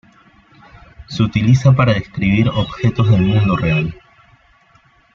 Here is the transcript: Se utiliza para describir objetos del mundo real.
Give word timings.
Se 1.09 1.21
utiliza 1.21 1.73
para 1.73 1.93
describir 1.93 2.49
objetos 2.49 3.07
del 3.11 3.21
mundo 3.21 3.55
real. 3.55 3.93